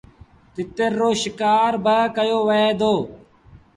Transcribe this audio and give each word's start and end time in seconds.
تتر 0.53 0.91
رو 0.99 1.09
شڪآر 1.21 1.73
با 1.85 1.97
ڪيو 2.15 2.39
وهي 2.47 2.69
دو۔ 2.79 2.93